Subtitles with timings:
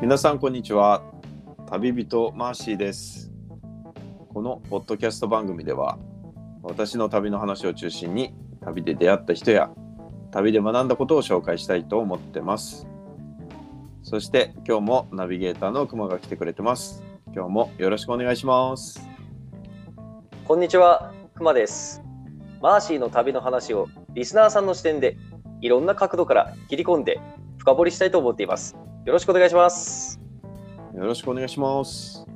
[0.00, 1.02] 皆さんこんにちは。
[1.68, 3.30] 旅人マーシーです。
[4.32, 5.98] このポッドキャスト番組では
[6.62, 9.70] 私の旅の話を中心に旅で出会った人や
[10.30, 12.86] 旅で学んだことを紹介したいと思ってます。
[14.02, 17.04] そして今日もナビゲーターのくまが来てくれてます。
[17.34, 19.06] 今日もよろしくお願いします。
[20.46, 22.02] こんにちは、くまです。
[22.62, 25.18] マーシーの旅の話をリスナーさんの視点で
[25.60, 27.20] いろんな角度から切り込んで
[27.58, 28.78] 深掘りしたいと思っています。
[29.06, 30.20] よろしくお願いします。
[30.94, 32.26] よろしくお願いします。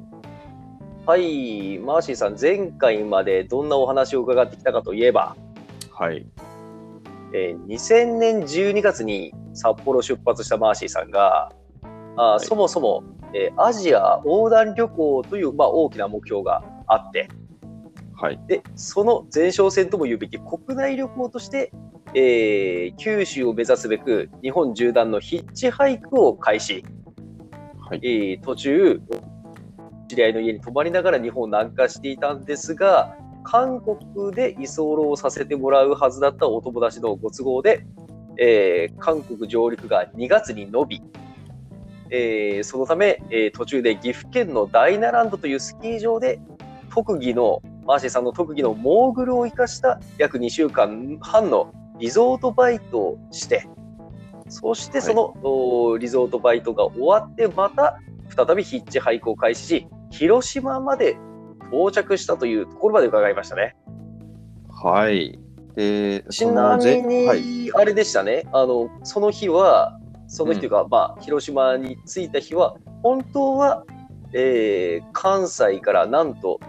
[1.05, 5.37] はい、マーシーさん、前回までどんなお話を伺ってきたかといえば、
[5.93, 6.27] はい。
[7.35, 11.53] えー2000年12月に札幌出発したマーシーさんが、
[12.17, 12.47] あーい。
[12.47, 17.29] そもそも、えーアジア横断旅行という、まあ、大きな目標があって、
[18.25, 21.71] はいで、その前哨戦とも言うべき国内旅行として、
[22.15, 26.87] えー九州を目指すべく日本縦断のヒッチハイクを開始。
[27.87, 29.03] はいえー途中、
[30.09, 37.85] 知り合いの家に泊まりながら日本を南下していたんですが、韓国で居候をさせてもらうはずだったお友達のご都合で、
[38.41, 41.03] えー韓国上陸が2月に延び、
[42.09, 46.41] えーそのため、えー途中で岐阜県のダイナランドというスキー場で
[46.89, 53.69] 特技のマーシーさんの特技のモーグルを生かした約2週間半のリゾートバイトをして
[54.49, 61.17] そしてその、おリゾートバイトが終わってまた再びヒッチハイクを開始し広島まで
[61.71, 63.75] 到着したというところまで伺いましたね。
[64.71, 65.39] はい。
[65.75, 69.99] でちなみにあれでしたね、あのその日は
[70.29, 73.85] その日というか、まあ、広島に着いた日は本当は、
[74.33, 76.61] えー関西からなんと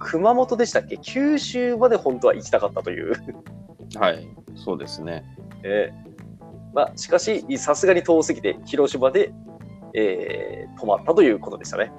[0.00, 0.98] 熊本でしたっけ？
[0.98, 3.12] 九州まで本当は行きたかったという、
[3.96, 4.26] はい
[4.56, 5.24] そうですね。
[5.62, 6.10] えー
[6.74, 9.32] まあ、しかしさすがに遠すぎて広島で、
[9.94, 11.92] えー泊まったということでしたね。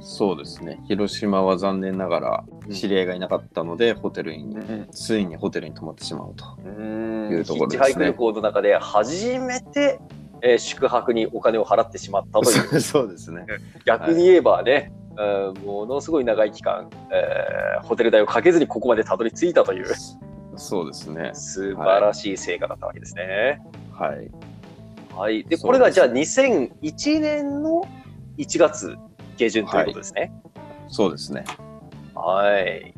[0.00, 0.78] そうですね。
[0.88, 4.54] 広島は残念ながら知り合いがいなかったので、ホテルに、
[4.90, 6.44] ついにホテルに泊まってしまうと。
[6.64, 7.86] うんいうところですね。
[7.86, 9.98] ヒッチハイク旅行の中で初めて、
[10.42, 12.80] えー宿泊にお金を払ってしまったという。
[12.82, 13.46] そうですね。
[13.86, 19.86] 逆に言えばね、うんものすごい長い期間、えーホテル代をかけずにここまでたどり着いたという
[20.56, 21.30] そうですね。
[21.34, 23.60] 素晴らしい成果だったわけですね。
[23.92, 24.30] はい。
[25.14, 27.86] はい、でこれがじゃあ2001年の
[28.38, 28.96] 1月
[29.36, 30.32] 下旬ということですね。
[30.88, 31.44] そうですね。
[32.14, 32.94] はい。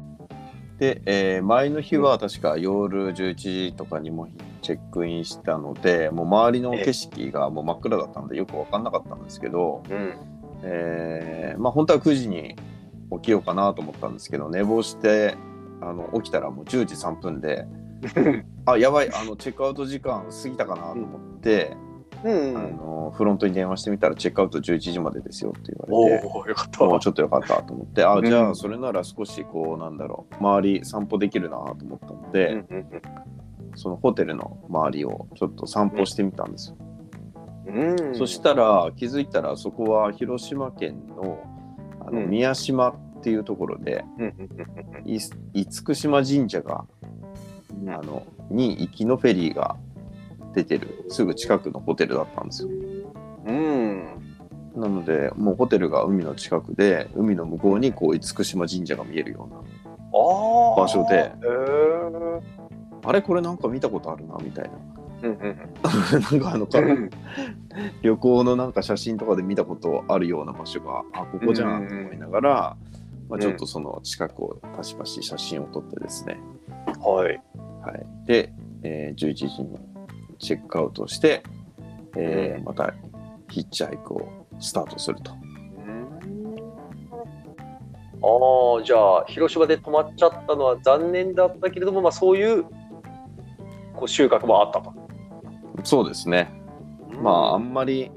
[0.78, 4.28] で、えー前の日は確か夜11時とかにも
[4.62, 10.37] チェックインしたので、もう周りの景色がもう真っ暗だったのでよく分かんなかったんですけど、うん。
[10.62, 12.56] えーまあ本当は9時に
[13.12, 15.36] 起きようかなと思ったんですけど、寝坊して
[15.80, 17.66] あの起きたらもう10時3分で、
[18.66, 21.76] あやばいあのチェックアウト時間過ぎたかなと思って、
[22.24, 26.26] うんあのフロントに電話してみたらチェックアウト11時までですよって言われて。
[26.26, 26.84] おお、よかった。
[26.84, 32.86] もうちょっとよかったと思って、あうんじゃあそれなら少しこうなんだろう周り散歩できるなと思ったので、うんうん
[33.74, 36.87] そのホテルの周りをちょっと散歩してみたんですよ、うん
[37.68, 38.16] うん。
[38.16, 41.42] そしたら気づいたらそこは広島県の
[42.00, 42.30] あのうん。
[42.30, 44.34] 宮島っていうところで、うん。
[45.04, 46.84] い厳島神社が
[47.80, 47.90] うん。
[47.90, 49.76] あのに行きのフェリーが
[50.54, 52.68] 出てるすぐ近くのホテルだったんですよ。
[53.46, 54.18] うん。
[54.74, 59.60] なのでもうホテルが海の近くで海の向こうにこう厳島神社が見えるような
[60.76, 61.32] 場所で
[63.04, 64.70] あれこれなんか見たことあるなみたいな
[65.22, 65.58] うんうん
[66.30, 66.68] なんかあの
[68.02, 72.76] 旅行のなんか写真とかで見たことあるような場所があここじゃんと思いながら、
[73.28, 76.38] まあ、ちょっとその近くをパシパシ写真を撮ってですね、
[77.00, 77.40] はい。
[77.82, 78.52] はい、で、
[78.82, 79.78] えー11時に
[80.38, 81.42] チェックアウトして、
[82.16, 82.64] えーうん。
[82.64, 82.92] また
[83.50, 84.28] ヒッチハイクを
[84.60, 85.32] スタートすると。
[88.20, 92.64] ああ、じゃあ、広島で止まっちゃったのは残念だったけれども、まあ、そういう
[93.94, 94.92] こう収穫もあったと。
[95.84, 96.50] そうですね。
[97.22, 98.10] まああんまり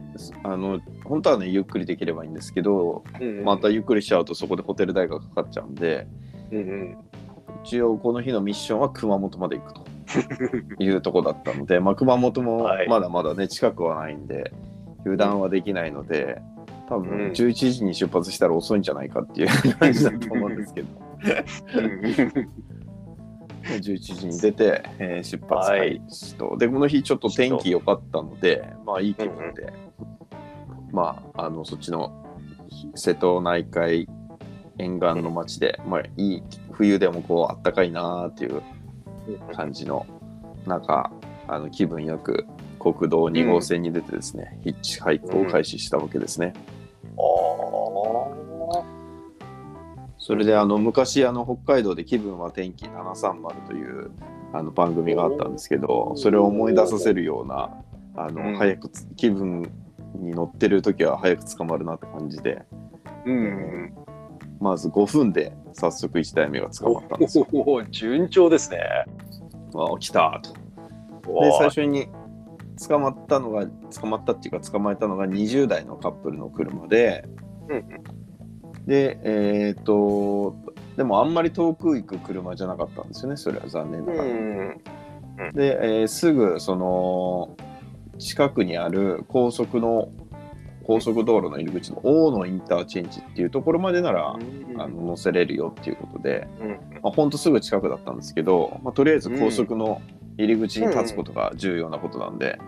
[0.43, 6.07] あの本当はねゆっくりできればいいんですけどうんまたゆっくりしちゃうとそこでホテル代がかかっちゃうんで
[6.51, 6.97] うんうん。
[7.63, 9.83] 一応この日のミッションは熊本まで行くと
[10.83, 12.87] いうとこだったので、まあ、熊本もはい。
[12.89, 14.51] まだまだね近くはないんで
[15.01, 16.41] 油断はできないので
[16.89, 17.09] 多うん。
[17.09, 20.87] 分11時に出発したら遅いんじゃないかっていう感じだと思うんですけど
[23.63, 29.73] 11時に出て、えー出発開始と、でこの日ちょっと天気良かったのでまあいい気分で、
[30.91, 32.25] まああのそっちの
[32.95, 34.07] 瀬戸内海
[34.77, 38.61] 沿岸の町で、まあいい冬でもこうあったかいなーっていう
[39.53, 40.05] 感じの
[40.65, 41.11] 中
[41.47, 42.45] あの気分よく
[42.79, 46.53] 国道2号線に出てですね、ヒッチハイクを開始したわけですね。
[47.17, 47.50] あ
[50.31, 54.11] それであの昔あの北海道で「気分は天気730」という
[54.53, 57.69] あの番組があったんですけどそれを思い出させるような
[58.15, 59.69] あの、うん早くつ気分
[60.15, 63.93] に乗ってる時は早く捕まるなって感じでーうん。
[64.61, 67.45] まず5分で早速1台目が捕まったんですよ。
[67.51, 68.79] おお、順調ですね。
[69.75, 70.53] あ来たと。
[71.41, 72.07] で最初に
[72.87, 73.65] 捕まったのが
[73.99, 77.25] 捕まったっていうか捕まえたのが20代のカップルの車で、
[77.67, 78.00] うん
[78.85, 80.55] でえっ、と
[80.97, 84.29] でもあんまり遠く行く車じゃなかったんですよねそれは残念なうがら。
[84.29, 85.53] ん。
[85.53, 87.55] で、えーすぐその
[88.19, 90.11] 近くにある高速の
[90.83, 94.35] 高速道路の入り口の大野インターチェンジっていうところまでなら、
[94.77, 96.69] あの乗せれるよっていうことで、うん。
[97.01, 100.01] まあ、ほんとすぐ近くだったんですけど、まあ、とりあえず高速の
[100.37, 102.59] 入り口に立つことが重要なことなんで、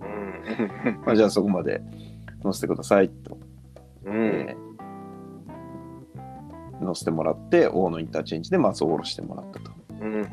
[0.00, 1.00] うん。
[1.06, 1.80] まあ、じゃあそこまで
[2.42, 3.38] 乗せてくださいと、
[4.04, 4.14] うん。
[4.14, 4.63] えー
[6.80, 9.70] 乗せてもらって大野インターチェンジで松を下ろしてもらったと。
[10.00, 10.28] うんうんは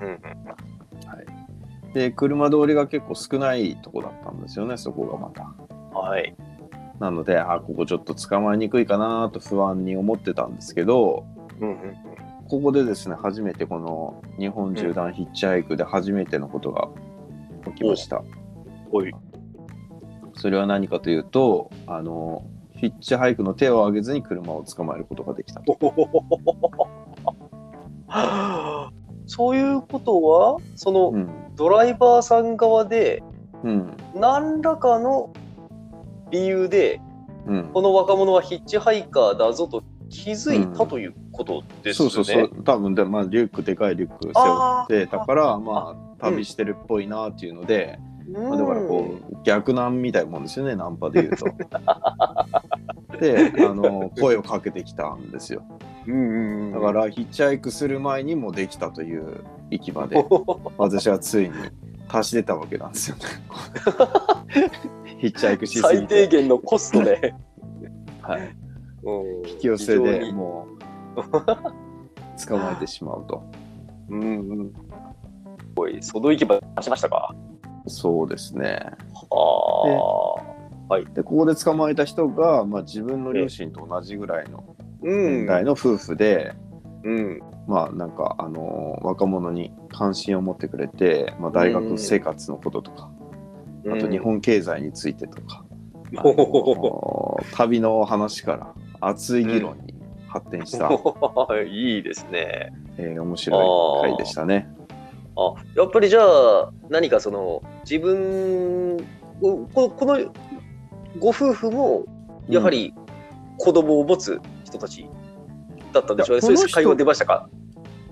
[1.90, 5.54] い、で車通りが結構少ないとこだったんですよねそこがまた。
[5.98, 6.36] はい。
[7.00, 11.26] なのであここちょっと捕まえにくいかなと不安に思ってたんですけど
[11.60, 11.98] うんうん
[12.48, 16.90] ここでですね初めてこの日本縦断ヒッチハイクで初めてのことが
[17.66, 18.22] 起きました。
[18.92, 19.14] おい。
[20.36, 22.44] それは何かというとあの
[22.82, 25.78] ヒッチハイクの手を挙げずに車を捕まえることができたと。
[29.28, 31.30] そういうことは、そのうん。
[31.56, 33.24] ドライバーさん側で
[33.64, 33.94] うん。
[34.16, 35.32] 何らかの
[36.32, 37.00] 理由で
[37.48, 42.14] うん、この若者はヒッチハイカーだぞと気づいたということですよね。
[42.14, 42.64] そうそうそう。
[42.64, 44.36] 多分で、まあ、リュックでかいリュック背負
[44.84, 48.00] ってたからまあ旅してるっぽいなっていうので、
[48.32, 51.46] まあ、だからこう逆難みたいなもんですよねナンパで言うと。
[53.22, 55.64] であの 声をかけてきたんですよ。
[56.08, 60.26] うんうんうん、だからヒッチハイクする前にもうできたという域まで
[60.78, 61.54] 私はついに
[62.10, 63.24] 達してたわけなんですよね。
[65.22, 67.36] ヒッチハイクしすぎ最低て、限のコストで、
[68.24, 68.56] はい、
[69.04, 70.66] うん、引き寄せでも
[71.16, 71.22] う
[72.48, 73.44] 捕まえてしまうと。
[74.10, 74.26] うんう
[74.64, 74.74] ん。
[75.76, 77.36] おい、その域まで出しましたか？
[77.86, 78.80] そうですね。
[79.32, 80.51] あ
[80.96, 81.00] あ。
[81.02, 86.54] でここで捕まえた人が、まあ、自分の両親と同じぐらいのうん年代の夫婦で、
[87.04, 87.42] うん。
[87.68, 93.10] まあなんかあのー若者に関心を持ってくれて、まあ、大学生活のこととか、
[93.88, 95.64] あと日本経済についてとか、
[96.18, 99.94] あのー旅の話から熱い議論に
[100.28, 100.90] 発展した、
[101.66, 102.74] いいですね。
[102.98, 104.74] えー面白い回でしたね。
[105.38, 108.98] あやっぱりじゃあ何かその自分
[109.42, 110.20] ここの
[111.20, 112.06] ご夫婦も
[112.48, 112.94] やはり
[113.58, 115.08] 子供を持つ人たち
[115.94, 116.42] だったんでしょうね。
[116.42, 117.50] いやこの人そういう会話出ましたか？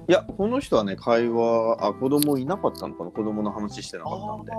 [0.08, 3.12] いやこの人はね会話あ子供いなかったのかな？
[3.12, 4.52] 子供の話してなかったんで。
[4.52, 4.56] あ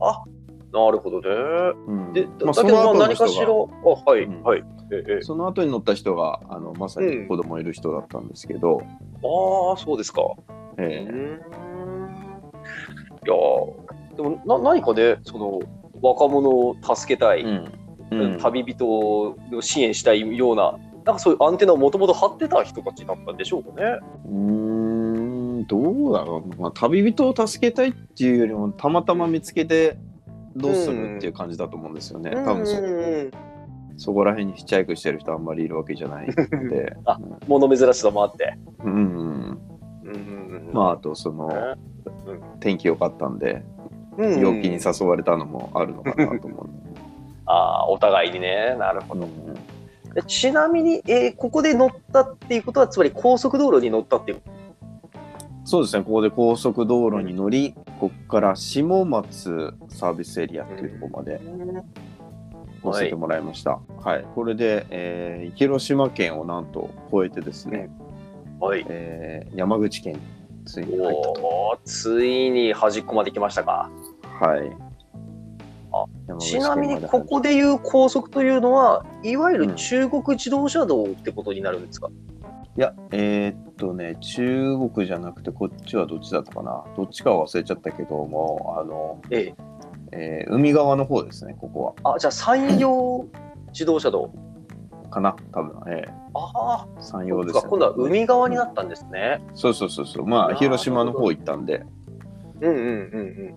[0.00, 0.24] あ
[0.72, 1.28] なるほどね。
[1.86, 3.56] うんで、まあだけど何かしら、があ
[4.10, 4.64] はい、うんはい。
[4.90, 10.22] ええその後に乗った人があのまさに子供いる人だったんですけど、ああ、そうですか。
[10.22, 10.34] う
[10.78, 11.40] えーん
[13.24, 15.60] いやーでもな何かね、その
[16.02, 17.72] 若者を助けたい、ー
[18.10, 18.20] うん。
[18.20, 18.38] うん。
[18.38, 23.98] 旅人を支援したいような、なんかそういうアンテナをもともと張ってた人たちだったんでしょうかね。
[24.26, 24.32] うー
[25.62, 29.96] んどうだろう、まあ、旅人を助けたいっていうよりもたまたま見つけて
[30.56, 33.30] どうするっていう感じだと思うんですよね、多分そうん
[33.96, 36.96] そこら辺にヒッチハイクしてる人あんまりいるわけじゃないので。
[37.04, 38.56] あ物珍しさもあって。
[38.82, 39.58] うん、うん、
[40.04, 41.50] うんまああとその
[42.58, 43.62] 天気良かったんで。
[43.76, 43.81] うん
[44.18, 46.68] 陽気に誘われたのもあるのかなと思う、
[47.46, 48.76] ああ、お互いにね。
[48.78, 49.26] なるほど。
[50.14, 54.42] うちなみに、えーここで乗ったっていうことは、つまり高速道路に乗ったっていう。
[55.64, 61.40] そうですねここで高速道路に乗りここから下松サービスエリアっていうところまで
[62.82, 67.90] 乗せてもらいました、はいこれで、えー広島県をなんと越えてですね、
[68.58, 68.84] はい。
[68.88, 70.20] えー山口県に
[70.64, 71.78] ついに入ったと。
[71.84, 73.90] ついに端っこまで来ましたか。
[74.40, 74.76] はい。
[76.38, 82.08] ちなみにここでいう高速というのは、いわゆうんる中国自動車道ってことになるんですか、
[82.78, 86.84] いや、えーっとね、中国じゃなくて、こっちはどっちだったかな。
[86.96, 89.54] どっちかは忘れちゃったけども、あの、ええ。
[90.12, 93.26] えー海側の方ですね、ここあ、じゃあ山陽
[93.68, 94.22] 自動車道。
[94.22, 95.08] は。
[95.10, 95.92] かな、多分。
[95.92, 97.60] えああ、ー、山陽です、ね。
[97.62, 99.42] か今度は海側になったんですね。
[99.54, 100.26] そうそうそうそう。
[100.26, 101.84] まあ、広島の方行ったんで、
[102.60, 102.88] うんうんうんう
[103.50, 103.54] ん。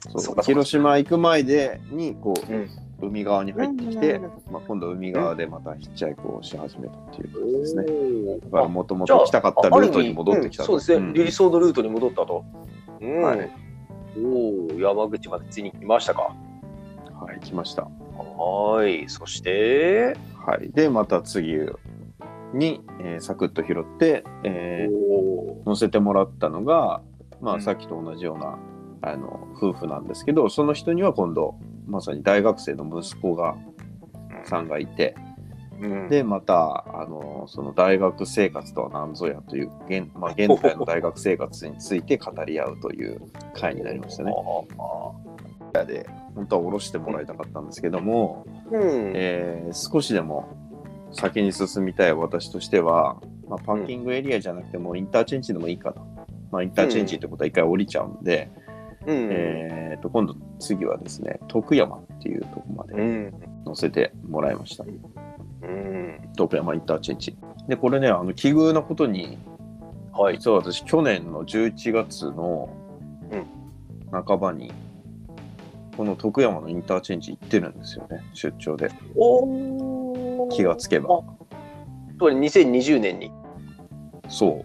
[0.00, 2.68] そうそうかそうか広島行く前でにこう、うん。
[3.00, 4.22] 海側に入ってきて、うん。
[4.50, 7.84] まあ、今度海側でまたヒッチハイクをし始めたっていう感じですね。
[7.86, 11.12] おだからもともと来たかったルートに戻ってきたうんそうですね、ん。
[11.12, 12.44] 理想のルートに戻ったと。
[13.00, 13.22] うん。
[13.22, 13.50] はい。
[14.20, 16.34] おお、山口までついに来ましたか。
[17.20, 17.88] はい、来ました。
[18.16, 21.56] はい、そして、はい、でまた次
[22.52, 27.02] に、えーサクッと拾って、えーお乗せてもらったのが、
[27.40, 27.60] まあ、うん。
[27.60, 28.58] さっきと同じような、
[29.02, 31.54] あの夫婦なんですけどその人には今度
[31.86, 33.56] まさに大学生の息子が
[34.44, 35.14] さんがいて
[35.80, 43.20] うん、でまたあのその大学生活とは何ぞやという現,、まあ、現在の大学生活について語り合うという
[43.54, 44.32] 回になりましたね。
[45.74, 50.56] あで本当は下ろしてもらいたかったんですけども、ーうん、えー少しでも
[51.12, 56.02] 先に進みたい私としては、まあ、パーキングエリアじゃなくてもインターチェンジでもいいかな、
[56.50, 58.50] まあ、インターチェンジってことは一回降りちゃうんで、
[59.08, 63.32] うん、えーと今度次はですね徳山っていうとこまでうん、
[63.64, 67.36] 乗せてもらいました、うん、徳山インターチェンジ。
[67.66, 69.38] でこれねあの奇遇なことに
[70.18, 72.68] はい、実は私去年の11月の
[74.10, 74.72] 半ばに
[75.96, 78.90] この徳山のインターチェンジ行ってるんですよね出張で。
[79.16, 81.18] お気がつけば。
[81.18, 81.22] あ
[82.16, 83.30] つまり2020年に。
[84.28, 84.64] そ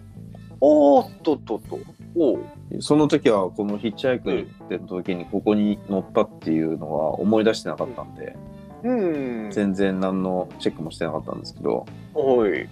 [0.60, 1.78] おーっとっとっと。
[2.16, 8.36] おーその時はこのヒッチハイクって時にここに乗ったっていうのは思い出してなかったんで、
[8.84, 9.50] うん。
[9.50, 12.68] 全然何のチェックもしてなかったんですけど、はい。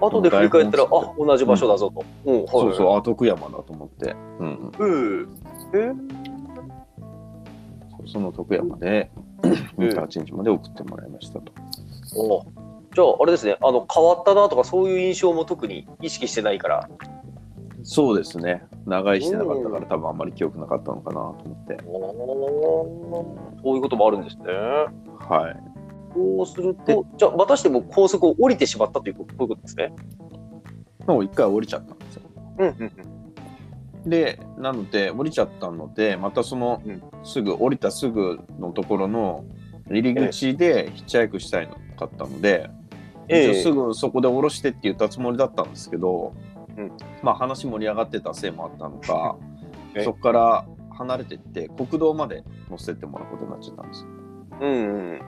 [0.00, 2.04] 後で振り返ったら、あ同じ場所だぞと。
[2.24, 5.28] うん、はい、そうそう、あ、徳山だと思って、うんうん、うん。
[5.74, 5.92] え？
[8.06, 9.12] その徳山で
[9.78, 11.52] インターチェンジまで送ってもらいましたと。
[12.16, 12.44] お
[12.94, 16.88] じゃあ、あれですね、あの変わったなとか、そういう印象も特に意識してないから。
[17.84, 21.78] そうですね、長居してなかったから多分あんまり記憶なかったのかなと思って。
[23.62, 24.44] そういうこともあるんですね。
[25.18, 25.72] はい。
[26.14, 29.92] そうすると、じゃあ、またしても高速を降りてしまったというこういうことですね。
[31.06, 32.22] もう一回降りちゃったんですよ。
[32.58, 32.92] うんうん
[34.04, 39.44] で、なので、降りちゃったので、またその、うんすぐ、降りたすぐのところの
[39.88, 42.68] 入り口でヒッチハイクしたいのかったので、
[43.54, 46.34] すぐそこで降ろしてって言ったつもりだったんですけど、
[46.76, 49.36] うんまあ話盛り上がってたせいもあったのか、
[49.94, 54.08] えそこから離れてって国道まで乗せてもらうことになっちゃったんですよ。
[54.60, 54.72] うんう
[55.14, 55.20] ん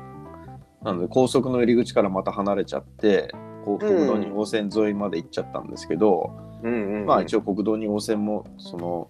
[0.83, 3.33] なので高速の入り口からまた離れちゃって、
[3.65, 6.31] 国道2号線沿いまで行っちゃったんですけど、
[6.63, 7.07] うんうんうん。
[7.07, 9.09] まあ一応国道2号線もその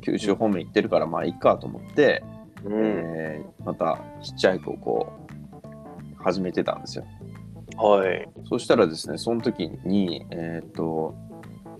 [0.00, 2.24] 九州方面行ってるからまあいいかと思って、
[2.64, 7.04] うんえーまたヒッチハイクをこう始めてたんですよ。
[7.76, 8.28] はい。
[8.48, 11.14] そしたらですね、その時に、えーっと、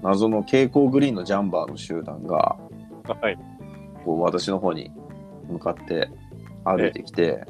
[0.03, 2.57] 謎の蛍光グリーンのジャンバーの集団が、
[3.07, 3.39] はい。
[4.05, 4.91] こう私の方に
[5.49, 6.09] 向かって
[6.65, 7.45] 歩いてきて、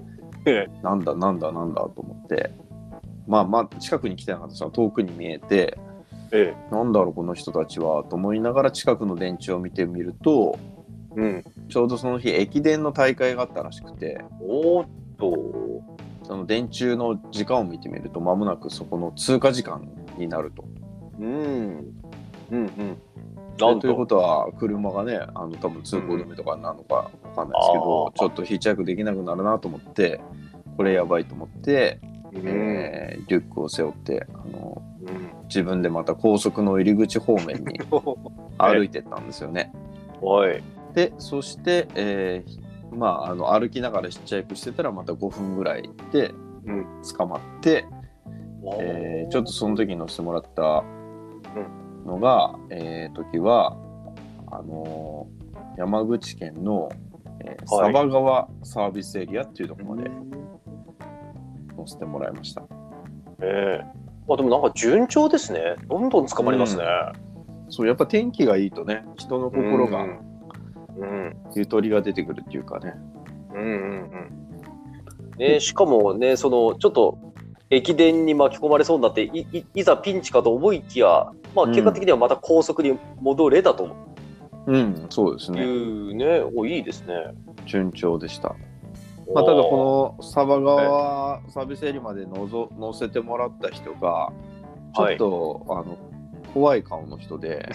[0.45, 2.53] えなんだなんだなんだと思って、
[3.27, 5.79] まあまあ近くに来てなかったその遠くに見えて、
[6.33, 10.59] えなんだろうこの人たちはと思いながら近くの電池を見てみると、
[11.17, 11.45] うん。
[11.69, 15.62] ちょうどその日駅伝の大会があったらしくて、おーっと。
[16.33, 19.87] その電柱の時間を見てみると、間もなくそこの通過時間
[20.17, 20.65] になると。
[21.21, 21.29] うん。
[22.51, 22.99] うんうん。
[23.59, 30.23] でということは車がねあの多分通行止めとかなのかわかんないですけど、あーちょっとヒッチハイクできなくなるなと思って
[30.79, 32.01] これやばいと思って、
[32.33, 37.79] うんえーリュックを背負ってあのうん自分でまた高速の入り口方面に
[38.57, 39.71] 歩いてったんですよね。
[40.23, 40.63] はい。
[40.95, 42.62] でそして、えー
[42.93, 46.33] まああの歩きながらヒッチハイクしてたらまた5分ぐらいで
[46.67, 47.87] うん捕まって、
[48.79, 50.85] えーちょっとその時に乗せてもらった
[52.07, 53.77] のが、えー時は
[54.51, 56.91] あのー山口県の、
[57.41, 57.57] えーはい
[57.93, 60.11] 佐波川サービスエリアっていうところまで
[61.77, 62.63] 乗せてもらいました。
[63.41, 63.85] ええ
[64.29, 65.75] あでもなんか順調ですね。
[65.89, 66.85] どんどん捕まりますね。
[67.71, 70.32] そうやっぱ天気がいいとね人の心がうん。
[70.97, 72.95] うんゆとりが出てくるっていうかね。
[73.55, 75.39] うんうんうん。
[75.39, 77.19] ねしかもねそのちょっと
[77.71, 83.97] 駅伝に巻き込まれそうになっていいいざピンチかと思いきや、まあ結果的にはまた高速に戻れたと
[84.67, 86.41] うんそうですいねうね。
[86.55, 87.15] おいいですね。
[87.67, 88.55] 順調でした。
[89.35, 94.33] まあ、ただこの佐波川サービスエリアまでのぞ乗せてもらった人が
[94.95, 95.97] ちょっと、あの
[96.53, 97.71] 怖い顔の人で。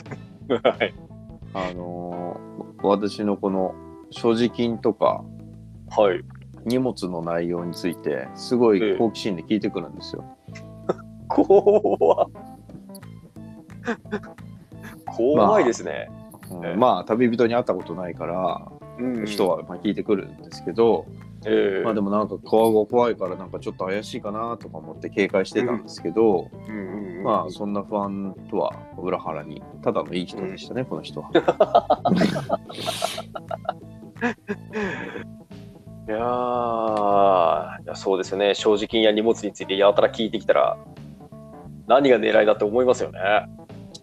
[0.47, 0.93] の はい
[1.53, 2.47] あのー
[2.83, 3.73] 私のこの
[4.11, 5.23] 所持金とか
[5.89, 6.23] はい。
[6.65, 10.23] 荷物の内容についてすごええい好奇心で聞いてくるんですよ。
[11.27, 12.29] 怖っ
[15.05, 16.09] 怖いですね。
[16.51, 21.05] うんええまあ旅人に会ったことないから、うん人はまあ聞いてくるんですけど、
[21.49, 31.29] ええまあでもなんか顔が怖いからなんかちょっと怪しいかなとか思って警戒してたんですけど、うんうんうんまあそんな不安とは裏腹にただのいい人でしたね、この人は。
[36.07, 40.77] いやーいやそうですよね所持金や荷物についてやたら聞いてきたら
[41.87, 43.19] 何が狙いだって思いますよね。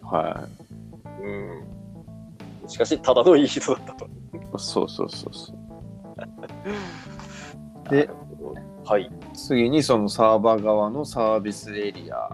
[0.01, 0.47] は
[1.21, 4.05] うん、しかし、ただのいい人だったと。
[4.05, 4.09] い。
[4.57, 5.57] そうそうそうそう。
[7.89, 8.09] で、
[8.85, 9.11] はい。
[9.33, 12.29] 次にそのサーバー側のサービスエリア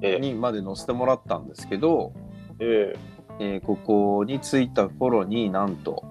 [0.00, 2.12] えにまで乗せてもらったんですけど、
[2.58, 2.94] え
[3.38, 6.02] えーここに着いた頃になんと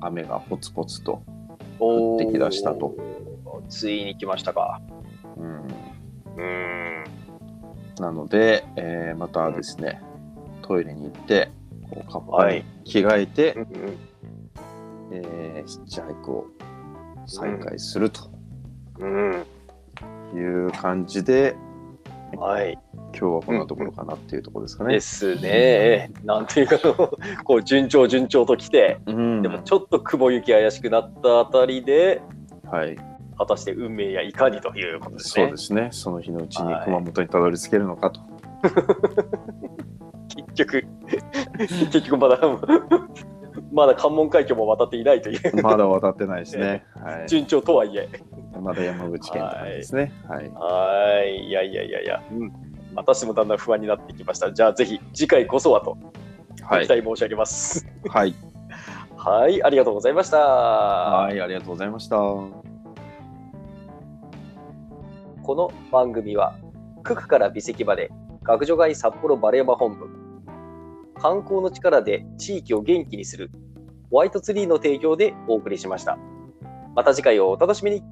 [0.00, 1.22] 雨がポツポツと、
[1.78, 2.94] 降ってきだしたと。
[3.68, 4.80] ついに来ましたか。
[5.36, 5.66] うん、
[6.36, 7.04] うん。
[7.98, 10.00] なので、えーまたですね、
[10.62, 11.50] トイレに行って
[11.90, 13.98] こうカッパにはい着替えて、うんうん
[15.12, 16.46] えーヒッチハイクを
[17.26, 18.30] 再開すると
[18.98, 19.46] うん。
[20.34, 21.56] いう感じで、
[22.36, 22.78] はい。
[23.18, 24.94] 今日はこんなところかなっていうところですかね。
[24.94, 26.10] ですね。
[26.24, 26.78] なんていうか、
[27.44, 32.20] こう、順調順調と来て、うん、でもちょっと雲行き怪しくなったあたりで、
[32.70, 32.96] はい、
[33.38, 35.56] 果たして運命やいかにということですねそうで。
[35.56, 35.88] すね。
[35.92, 38.20] その日のうちにはい熊本にたどり着けるのかと。
[40.28, 40.86] 結局、
[41.58, 42.38] 結局まだ、
[43.76, 46.86] まだ関門海峡も渡っていないという、まだ渡ってないですね。
[46.94, 48.08] はい、順調とはいえ。
[48.58, 50.14] まだ山口県ですね。
[50.26, 50.48] はい。
[50.48, 51.46] はい。
[51.46, 52.52] いやいやいやいや、うん。
[52.94, 54.50] 私もだんだん不安になってきました。
[54.50, 55.98] じゃあぜひ次回こそはと
[56.62, 56.86] はい。
[56.86, 57.86] 期待申し上げます。
[58.08, 58.34] はい。
[59.14, 60.38] はい、ありがとうございました。
[60.38, 61.38] はい。
[61.38, 62.16] ありがとうございました。
[62.16, 62.50] こ
[65.54, 66.54] の番組は、
[67.04, 68.10] 九九から美石まで
[68.42, 70.08] 学女街札幌バレーバ本部、
[71.20, 73.50] 観光の力で地域を元気にする
[74.10, 76.18] ホワイトツリーの提供でお送りしました。
[76.94, 78.02] また次回をお楽しみに。